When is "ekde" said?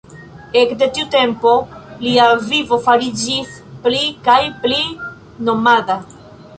0.61-0.85